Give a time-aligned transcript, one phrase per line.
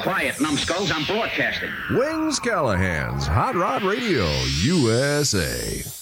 [0.00, 1.70] Quiet, numbskulls, I'm broadcasting.
[1.90, 4.26] Wings Callahan's Hot Rod Radio
[4.62, 5.97] USA.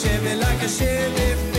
[0.00, 1.49] shiver like a sheriff.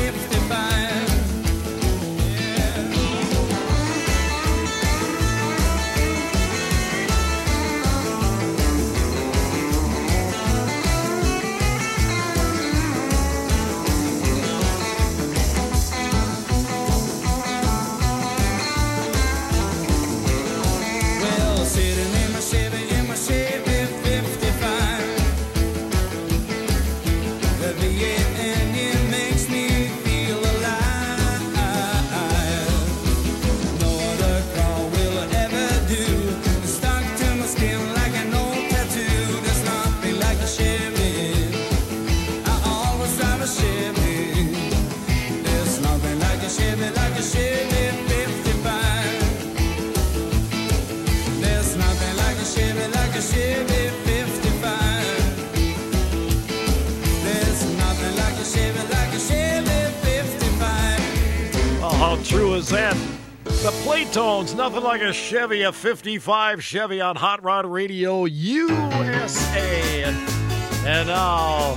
[64.41, 70.03] Tones, nothing like a Chevy, a 55 Chevy on Hot Rod Radio USA.
[70.03, 71.75] And now,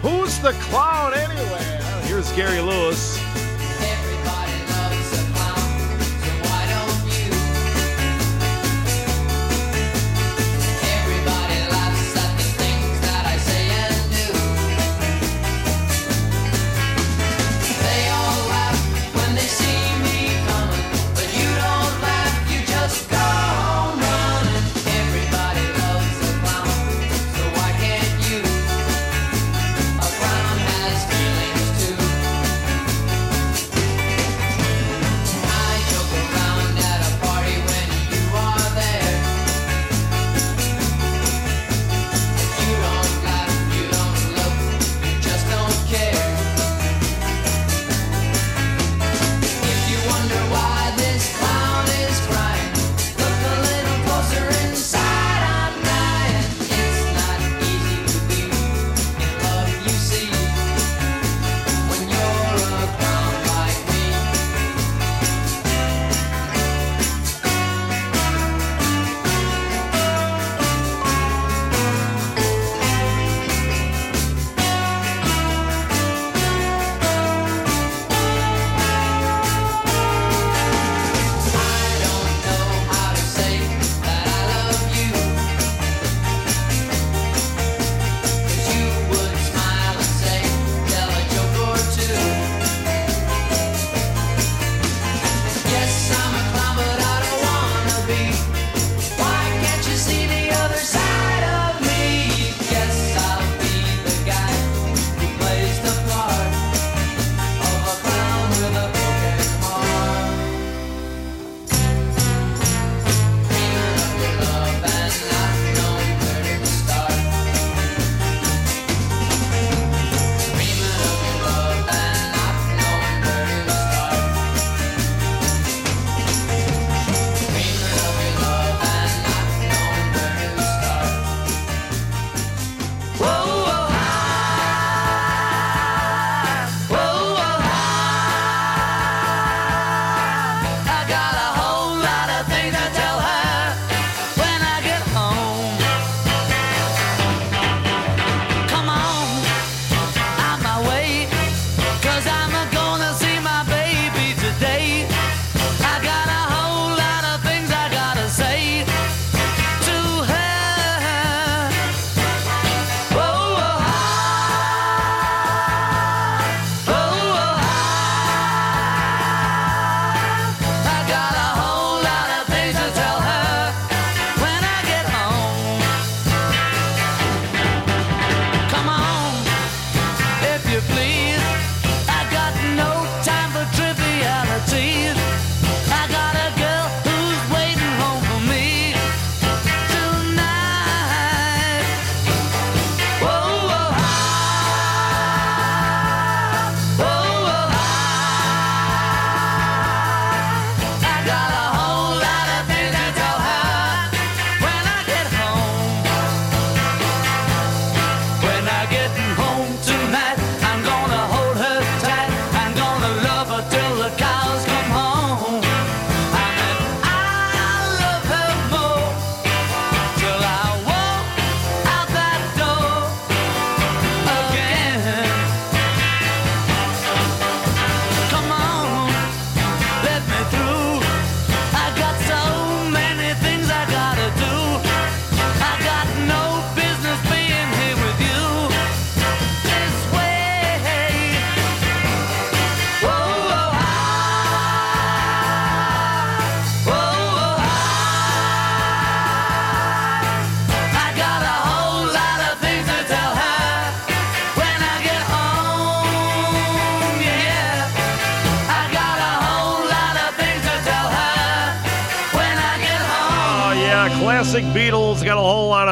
[0.00, 1.80] who's the clown anyway?
[2.06, 3.13] Here's Gary Lewis.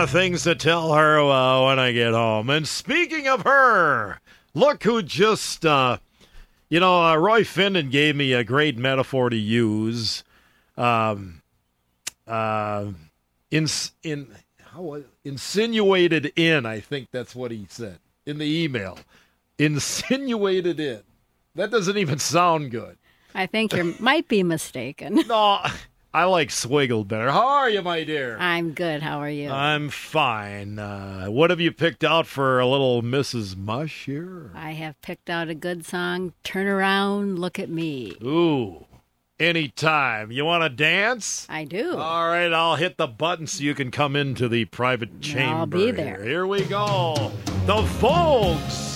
[0.03, 2.51] Lot of things to tell her uh, when I get home.
[2.51, 4.19] And speaking of her,
[4.53, 5.99] look who just, uh,
[6.69, 10.25] you know, uh, Roy Finnan gave me a great metaphor to use.
[10.77, 11.43] Um,
[12.27, 12.87] uh,
[13.53, 13.69] in,
[14.03, 14.27] in,
[14.73, 18.99] how, insinuated in, I think that's what he said in the email.
[19.57, 21.03] Insinuated in.
[21.55, 22.99] That doesn't even sound good.
[23.37, 25.23] I think you might be mistaken.
[25.29, 25.61] No,
[26.14, 27.31] I like Swiggle better.
[27.31, 28.37] How are you, my dear?
[28.38, 29.00] I'm good.
[29.03, 29.49] How are you?
[29.49, 30.79] I'm fine.
[30.79, 33.56] Uh, what have you picked out for a little Mrs.
[33.56, 34.50] Mush here?
[34.55, 36.35] I have picked out a good song.
[36.44, 38.12] Turn around, look at me.
[38.23, 38.85] Ooh,
[39.41, 40.31] anytime.
[40.31, 41.47] You want to dance?
[41.49, 41.97] I do.
[41.97, 45.55] All right, I'll hit the button so you can come into the private chamber.
[45.61, 46.19] I'll be there.
[46.19, 47.32] Here, here we go.
[47.65, 48.92] The Vogues.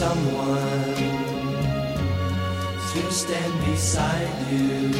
[0.00, 0.94] Someone
[2.90, 4.92] to stand beside you.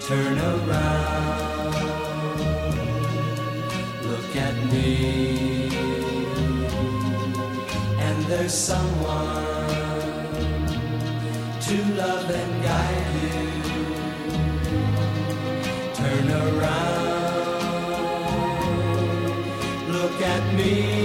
[0.00, 1.91] Turn around,
[4.32, 5.68] look at me,
[7.98, 9.44] and there's someone
[11.60, 13.40] to love and guide you.
[15.94, 17.12] Turn around,
[19.92, 21.01] look at me.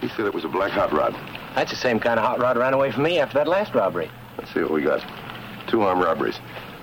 [0.00, 1.14] He said it was a black hot rod.
[1.54, 4.10] That's the same kind of hot rod ran away from me after that last robbery.
[4.36, 5.04] Let's see what we got.
[5.66, 6.38] Two armed robberies.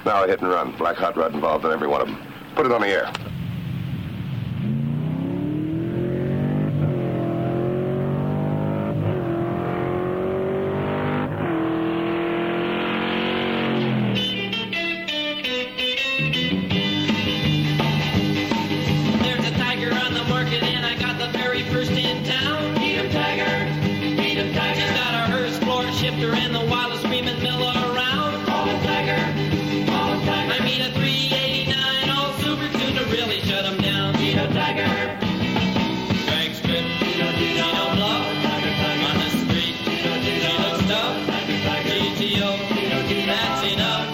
[0.05, 0.75] Now a hit and run.
[0.77, 2.22] Black hot rod involved in every one of them.
[2.55, 3.12] Put it on the air.
[42.38, 44.04] That's enough.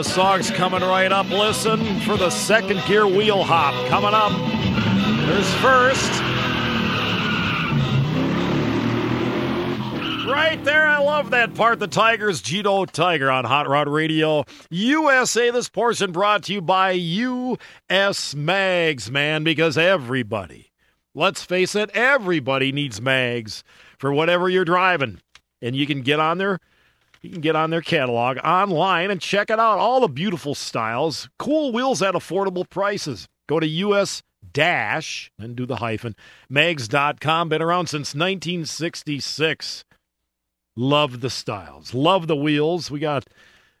[0.00, 1.28] The song's coming right up.
[1.28, 4.32] Listen for the second gear wheel hop coming up.
[5.26, 6.10] There's first.
[10.26, 11.80] Right there, I love that part.
[11.80, 15.50] The Tigers, GeeTO Tiger on Hot Rod Radio USA.
[15.50, 20.72] This portion brought to you by US Mags, man, because everybody,
[21.14, 23.62] let's face it, everybody needs mags
[23.98, 25.20] for whatever you're driving.
[25.60, 26.58] And you can get on there
[27.20, 29.78] you can get on their catalog online and check it out.
[29.78, 33.28] All the beautiful styles, cool wheels at affordable prices.
[33.48, 34.22] Go to US
[34.52, 36.16] dash and do the hyphen
[36.48, 37.48] mags.com.
[37.48, 39.84] Been around since 1966.
[40.76, 42.90] Love the styles, love the wheels.
[42.90, 43.26] We got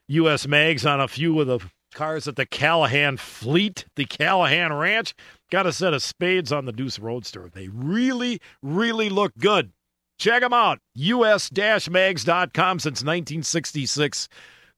[0.08, 1.60] US mags on a few of the
[1.94, 5.14] cars at the Callahan Fleet, the Callahan Ranch.
[5.50, 7.50] Got a set of spades on the Deuce Roadster.
[7.52, 9.72] They really, really look good.
[10.20, 10.78] Check them out.
[10.94, 14.28] us-mags.com since 1966.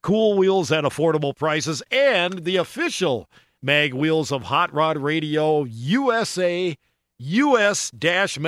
[0.01, 3.29] Cool wheels at affordable prices and the official
[3.61, 6.77] mag wheels of Hot Rod Radio USA
[7.19, 8.39] us-mags.com.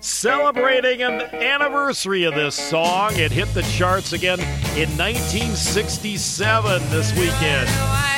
[0.00, 3.16] Celebrating an anniversary of this song.
[3.16, 4.40] It hit the charts again
[4.76, 8.13] in 1967 this weekend.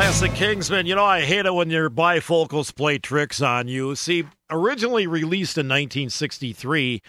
[0.00, 0.86] Classic Kingsmen.
[0.86, 3.94] You know, I hate it when your bifocals play tricks on you.
[3.94, 7.02] See, originally released in 1963,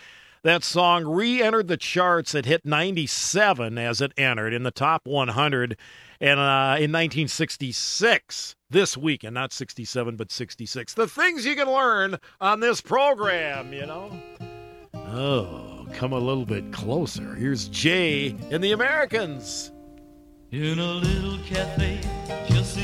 [0.43, 2.35] that song re entered the charts.
[2.35, 5.77] It hit 97 as it entered in the top 100
[6.19, 8.57] and uh, in 1966.
[8.69, 10.93] This weekend, not 67, but 66.
[10.93, 14.11] The things you can learn on this program, you know?
[14.93, 17.35] Oh, come a little bit closer.
[17.35, 19.71] Here's Jay and the Americans.
[20.51, 22.01] In a little cafe
[22.49, 22.75] just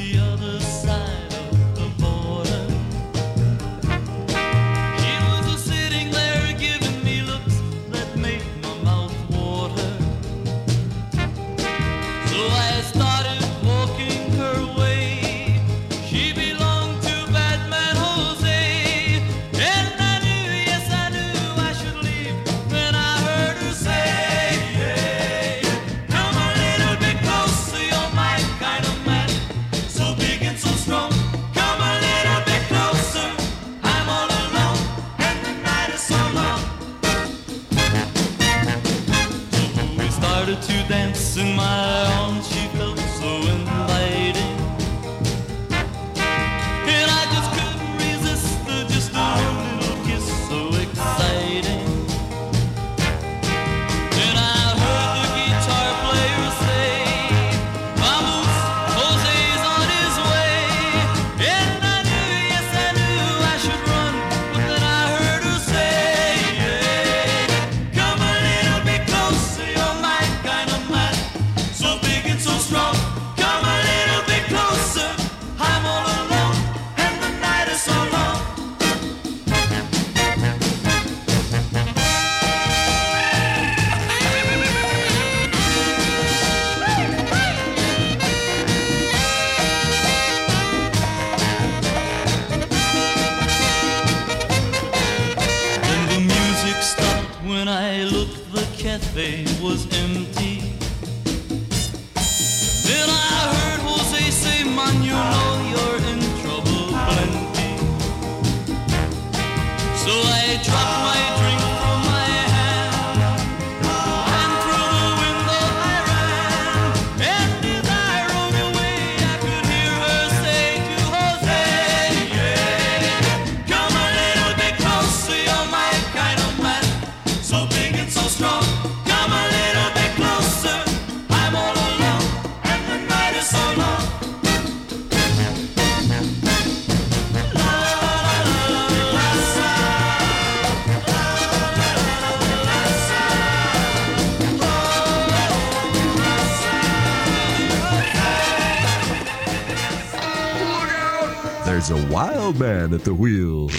[152.57, 153.76] man at the wheel.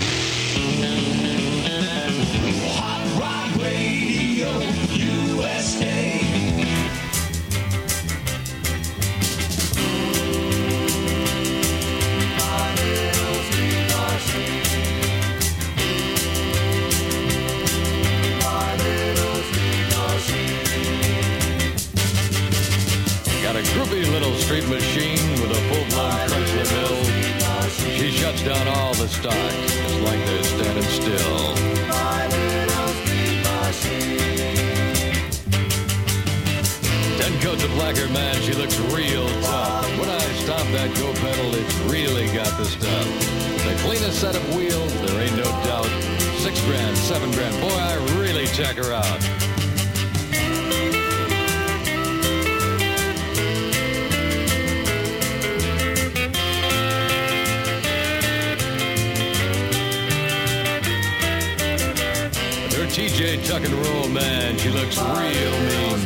[63.44, 65.98] Tuck and roll, man, she looks real mean.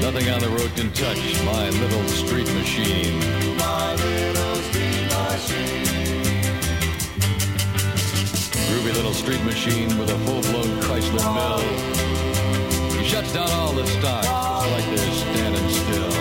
[0.00, 3.18] Nothing on the road can touch my little street machine.
[3.58, 5.84] My little street machine.
[8.68, 11.60] Groovy little street machine with a full-blown Chrysler mill.
[12.98, 16.12] He shuts down all the stocks, just like they're standing still.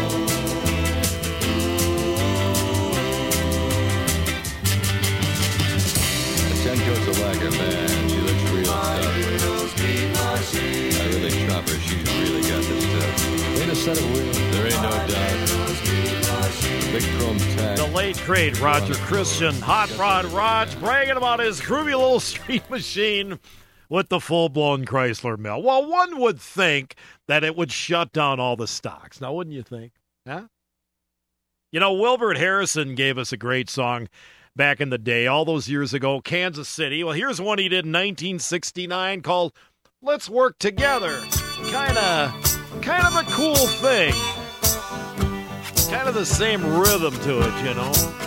[6.63, 7.86] Ten coats of lacquer, man,
[13.95, 13.97] stuff.
[13.97, 15.37] Ain't a set of wheels, there ain't no doubt.
[16.91, 17.77] Big chrome tag.
[17.77, 23.39] The late great Roger Christian, Hot Rod Raj, bragging about his groovy little street machine
[23.89, 25.61] with the full blown Chrysler mill.
[25.61, 26.95] Well, one would think
[27.27, 29.21] that it would shut down all the stocks.
[29.21, 29.93] Now, wouldn't you think?
[30.25, 30.47] Huh?
[31.71, 34.07] You know, Wilbert Harrison gave us a great song
[34.55, 37.03] back in the day, all those years ago, Kansas City.
[37.03, 39.53] Well, here's one he did in 1969 called
[40.01, 41.21] Let's Work Together.
[41.69, 42.56] Kind of
[42.87, 44.13] kind of a cool thing.
[45.91, 48.26] Kind of the same rhythm to it, you know.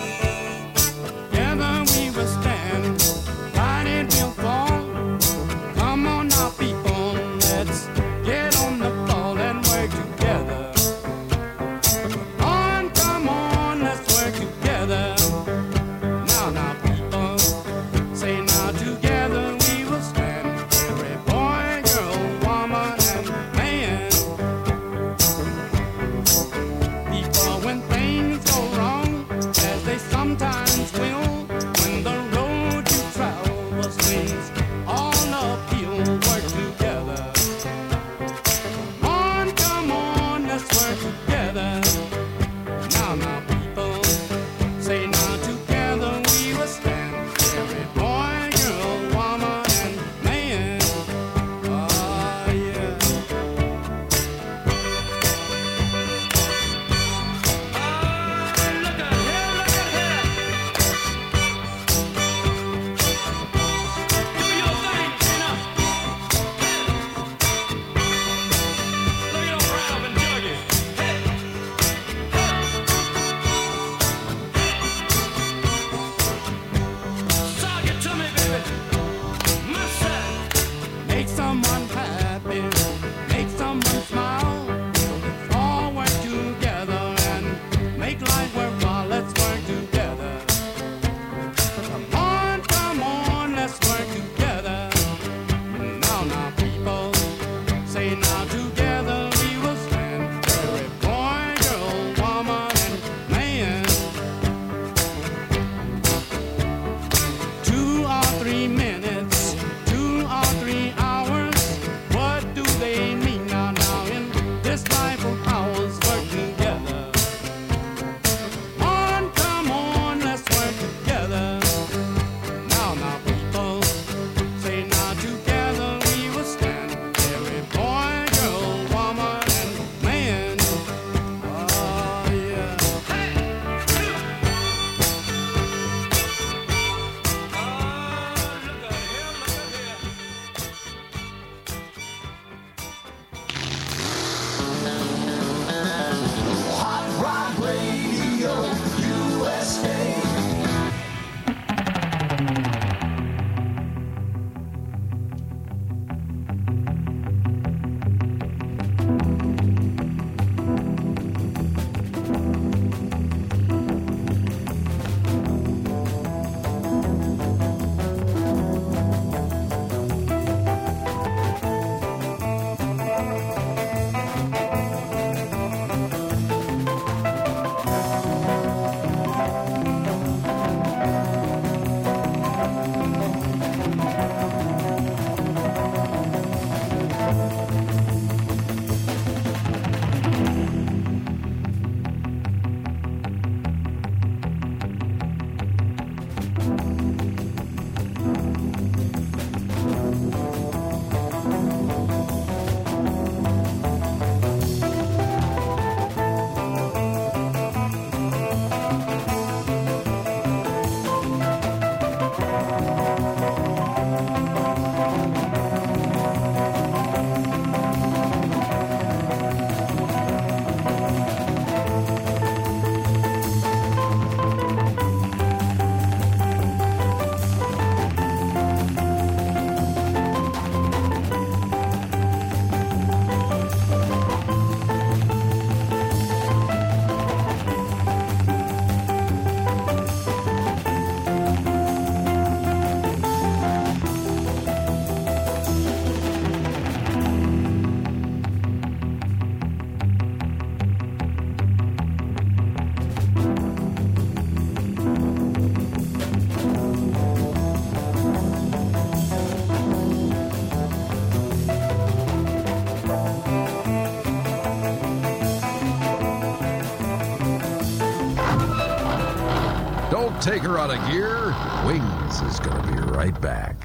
[270.79, 271.55] Out of gear.
[271.87, 273.80] Wings is going to be right back.